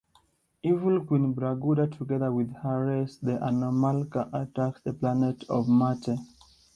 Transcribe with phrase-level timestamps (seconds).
[0.63, 6.17] Evil Queen Braguda together with her race the Anomalka attacks the planet of Marte.